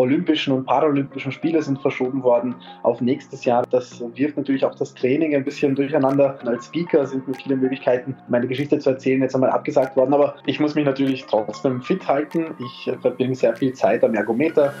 [0.00, 3.66] Olympischen und Paralympischen Spiele sind verschoben worden auf nächstes Jahr.
[3.70, 6.38] Das wirft natürlich auch das Training ein bisschen durcheinander.
[6.46, 10.14] Als Speaker sind mir viele Möglichkeiten, meine Geschichte zu erzählen, jetzt einmal abgesagt worden.
[10.14, 12.54] Aber ich muss mich natürlich trotzdem fit halten.
[12.58, 14.72] Ich verbringe sehr viel Zeit am Ergometer.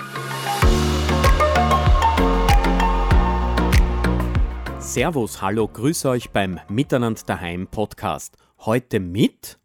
[4.78, 8.38] Servus, hallo, grüße euch beim Miteinander daheim Podcast.
[8.60, 9.58] Heute mit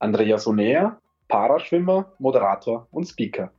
[0.00, 0.98] Andrea Sonea,
[1.28, 3.50] Paraschwimmer, Moderator und Speaker.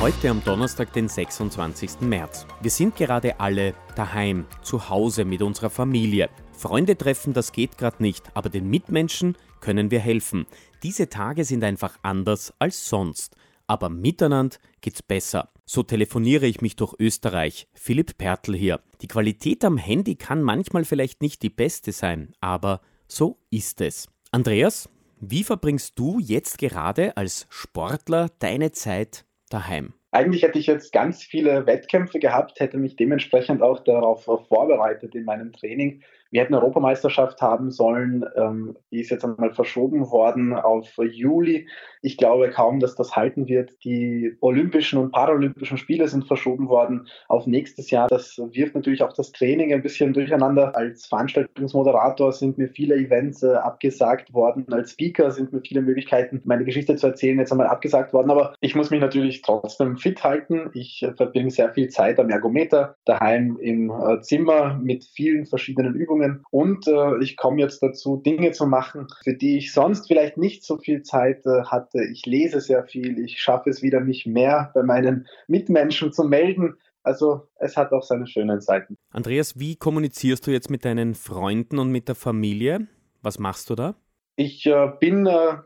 [0.00, 2.02] Heute am Donnerstag, den 26.
[2.02, 2.46] März.
[2.60, 6.30] Wir sind gerade alle daheim, zu Hause mit unserer Familie.
[6.52, 10.46] Freunde treffen, das geht gerade nicht, aber den Mitmenschen können wir helfen.
[10.84, 13.34] Diese Tage sind einfach anders als sonst.
[13.66, 15.50] Aber miteinander geht's besser.
[15.66, 17.66] So telefoniere ich mich durch Österreich.
[17.74, 18.80] Philipp Pertl hier.
[19.00, 24.06] Die Qualität am Handy kann manchmal vielleicht nicht die beste sein, aber so ist es.
[24.30, 29.94] Andreas, wie verbringst du jetzt gerade als Sportler deine Zeit daheim?
[30.10, 35.24] Eigentlich hätte ich jetzt ganz viele Wettkämpfe gehabt, hätte mich dementsprechend auch darauf vorbereitet in
[35.24, 36.02] meinem Training.
[36.30, 41.66] Wir hätten Europameisterschaft haben sollen, ähm, die ist jetzt einmal verschoben worden auf Juli.
[42.02, 43.72] Ich glaube kaum, dass das halten wird.
[43.82, 48.08] Die Olympischen und Paralympischen Spiele sind verschoben worden auf nächstes Jahr.
[48.08, 50.76] Das wirft natürlich auch das Training ein bisschen durcheinander.
[50.76, 54.66] Als Veranstaltungsmoderator sind mir viele Events äh, abgesagt worden.
[54.70, 58.30] Als Speaker sind mir viele Möglichkeiten, meine Geschichte zu erzählen, jetzt einmal abgesagt worden.
[58.30, 60.70] Aber ich muss mich natürlich trotzdem fit halten.
[60.74, 65.94] Ich äh, verbringe sehr viel Zeit am Ergometer, daheim im äh, Zimmer mit vielen verschiedenen
[65.94, 70.08] Übungen Übungen und äh, ich komme jetzt dazu, Dinge zu machen, für die ich sonst
[70.08, 72.02] vielleicht nicht so viel Zeit äh, hatte.
[72.12, 76.76] Ich lese sehr viel, ich schaffe es wieder, mich mehr bei meinen Mitmenschen zu melden.
[77.02, 78.96] Also es hat auch seine schönen Seiten.
[79.12, 82.86] Andreas, wie kommunizierst du jetzt mit deinen Freunden und mit der Familie?
[83.22, 83.94] Was machst du da?
[84.36, 85.56] Ich äh, bin äh,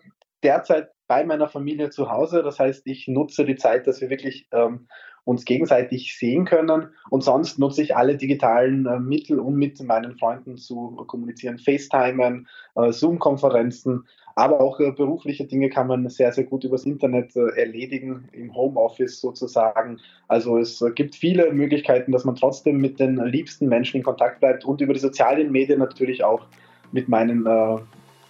[0.43, 2.43] derzeit bei meiner Familie zu Hause.
[2.43, 4.87] Das heißt, ich nutze die Zeit, dass wir wirklich ähm,
[5.25, 6.89] uns gegenseitig sehen können.
[7.11, 11.59] Und sonst nutze ich alle digitalen äh, Mittel, um mit meinen Freunden zu kommunizieren.
[11.59, 17.37] FaceTimen, äh, Zoom-Konferenzen, aber auch äh, berufliche Dinge kann man sehr, sehr gut übers Internet
[17.37, 19.99] äh, erledigen, im Homeoffice sozusagen.
[20.29, 24.41] Also es äh, gibt viele Möglichkeiten, dass man trotzdem mit den liebsten Menschen in Kontakt
[24.41, 26.47] bleibt und über die sozialen Medien natürlich auch
[26.91, 27.47] mit meinen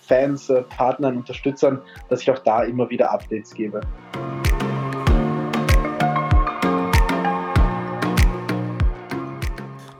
[0.02, 3.80] Fans, Partnern, Unterstützern, dass ich auch da immer wieder Updates gebe.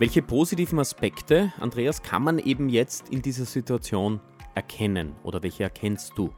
[0.03, 4.21] Welche positiven Aspekte, Andreas, kann man eben jetzt in dieser Situation
[4.53, 6.31] erkennen oder welche erkennst du?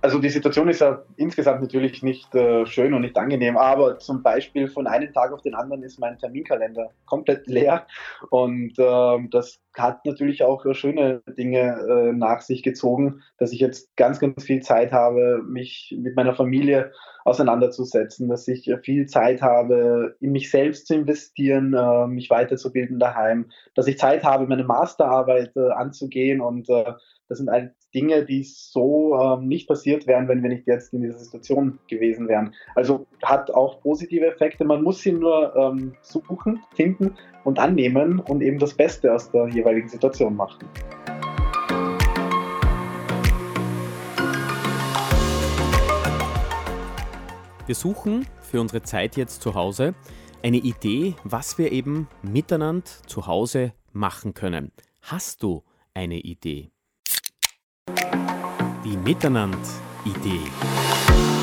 [0.00, 4.24] Also die Situation ist ja insgesamt natürlich nicht äh, schön und nicht angenehm, aber zum
[4.24, 7.86] Beispiel von einem Tag auf den anderen ist mein Terminkalender komplett leer
[8.30, 13.96] und äh, das hat natürlich auch schöne Dinge äh, nach sich gezogen, dass ich jetzt
[13.96, 16.92] ganz, ganz viel Zeit habe, mich mit meiner Familie
[17.24, 23.50] auseinanderzusetzen, dass ich viel Zeit habe, in mich selbst zu investieren, äh, mich weiterzubilden daheim,
[23.74, 26.92] dass ich Zeit habe, meine Masterarbeit äh, anzugehen und äh,
[27.28, 31.02] das sind all Dinge, die so ähm, nicht passiert wären, wenn wir nicht jetzt in
[31.02, 32.54] dieser Situation gewesen wären.
[32.74, 34.64] Also hat auch positive Effekte.
[34.64, 39.46] Man muss sie nur ähm, suchen, finden und annehmen und eben das Beste aus der
[39.62, 40.68] jeweiligen Situation machen.
[47.66, 49.94] Wir suchen für unsere Zeit jetzt zu Hause
[50.42, 54.72] eine Idee, was wir eben miteinander zu Hause machen können.
[55.00, 55.62] Hast du
[55.94, 56.70] eine Idee?
[58.84, 61.41] Die Miteinander-Idee.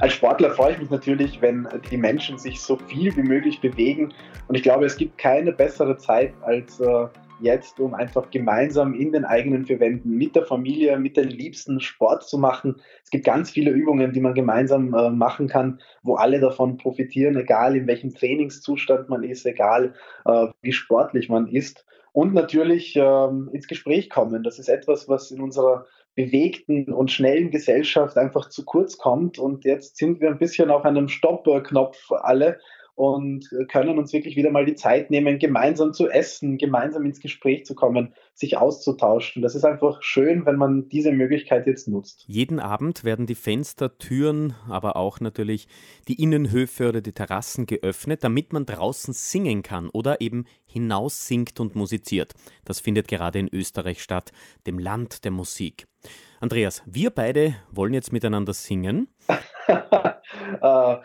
[0.00, 4.14] Als Sportler freue ich mich natürlich, wenn die Menschen sich so viel wie möglich bewegen.
[4.48, 7.06] Und ich glaube, es gibt keine bessere Zeit als äh,
[7.40, 11.80] jetzt, um einfach gemeinsam in den eigenen vier Wänden mit der Familie, mit den Liebsten
[11.80, 12.76] Sport zu machen.
[13.04, 17.36] Es gibt ganz viele Übungen, die man gemeinsam äh, machen kann, wo alle davon profitieren,
[17.36, 19.92] egal in welchem Trainingszustand man ist, egal
[20.24, 21.84] äh, wie sportlich man ist.
[22.12, 24.42] Und natürlich ähm, ins Gespräch kommen.
[24.42, 25.84] Das ist etwas, was in unserer
[26.24, 29.38] bewegten und schnellen Gesellschaft einfach zu kurz kommt.
[29.38, 32.58] Und jetzt sind wir ein bisschen auf einem Stopp-Knopf alle
[32.94, 37.64] und können uns wirklich wieder mal die Zeit nehmen, gemeinsam zu essen, gemeinsam ins Gespräch
[37.64, 39.42] zu kommen, sich auszutauschen.
[39.42, 42.24] Das ist einfach schön, wenn man diese Möglichkeit jetzt nutzt.
[42.26, 45.68] Jeden Abend werden die Fenster, Türen, aber auch natürlich
[46.08, 51.60] die Innenhöfe oder die Terrassen geöffnet, damit man draußen singen kann oder eben hinaus singt
[51.60, 52.34] und musiziert.
[52.64, 54.32] Das findet gerade in Österreich statt,
[54.66, 55.86] dem Land der Musik.
[56.40, 59.08] Andreas, wir beide wollen jetzt miteinander singen.
[59.70, 60.96] Äh,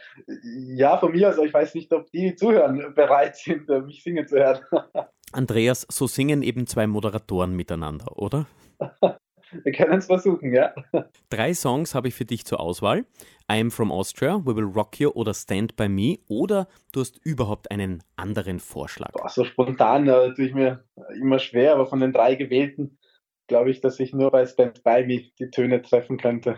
[0.76, 4.28] ja, von mir aus, ich weiß nicht, ob die, zuhören, bereit sind, äh, mich singen
[4.28, 4.62] zu hören.
[5.32, 8.48] Andreas, so singen eben zwei Moderatoren miteinander, oder?
[9.64, 10.74] Wir können es versuchen, ja.
[11.30, 13.06] Drei Songs habe ich für dich zur Auswahl.
[13.50, 17.24] I am from Austria, We Will Rock You oder Stand By Me oder du hast
[17.24, 19.12] überhaupt einen anderen Vorschlag?
[19.14, 20.84] Boah, so spontan äh, tue ich mir
[21.22, 22.98] immer schwer, aber von den drei gewählten
[23.48, 26.58] glaube ich, dass ich nur bei Stand By Me die Töne treffen könnte.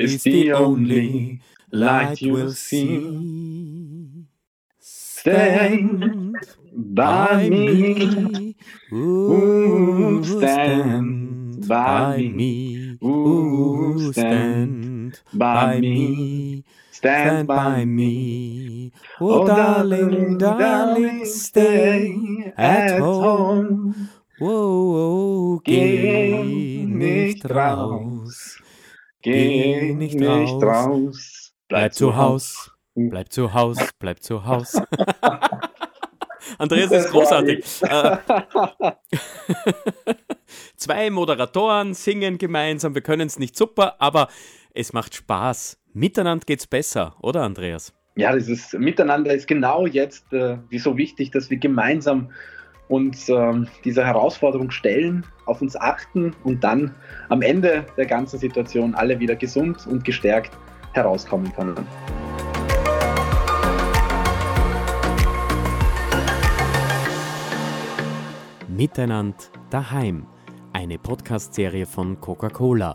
[0.00, 1.40] is the only
[1.72, 4.26] light you'll see.
[4.80, 6.36] Stand
[6.72, 8.56] by me,
[8.92, 18.92] ooh, stand by me, ooh, stand by me, stand by me.
[19.20, 24.08] Oh, oh, darling, darling, stay at home.
[24.40, 28.62] Wow, geh nicht raus,
[29.22, 31.52] geh nicht raus.
[31.68, 34.80] Bleib zu Haus, bleib zu Haus, bleib zu Haus.
[36.58, 37.64] Andreas ist großartig.
[37.82, 38.16] Äh,
[40.76, 44.28] zwei Moderatoren singen gemeinsam, wir können es nicht super, aber
[44.72, 45.78] es macht Spaß.
[45.92, 47.92] Miteinander geht es besser, oder Andreas?
[48.16, 52.32] Ja, dieses Miteinander ist genau jetzt äh, so wichtig, dass wir gemeinsam
[52.88, 53.52] uns äh,
[53.84, 56.94] dieser Herausforderung stellen, auf uns achten und dann
[57.28, 60.56] am Ende der ganzen Situation alle wieder gesund und gestärkt
[60.92, 61.86] herauskommen können.
[68.68, 69.36] Miteinander
[69.70, 70.26] daheim.
[70.72, 72.94] Eine Podcast-Serie von Coca-Cola.